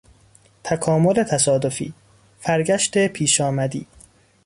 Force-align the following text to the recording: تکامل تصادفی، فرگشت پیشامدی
تکامل 0.63 1.23
تصادفی، 1.23 1.93
فرگشت 2.39 3.07
پیشامدی 3.07 3.87